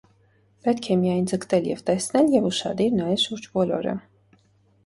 [0.67, 3.95] Պետք է միայն ձգտել և տեսնել և ուշադիր նայել շուրջբոլորը։